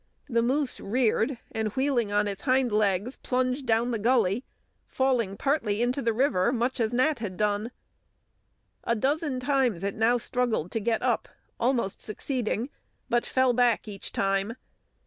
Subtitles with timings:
[0.27, 4.43] The moose reared, and wheeling on its hind legs, plunged down the gully,
[4.87, 7.69] falling partly into the river, much as Nat had done.
[8.83, 11.29] A dozen times it now struggled to get up,
[11.59, 12.71] almost succeeding,
[13.09, 14.55] but fell back each time.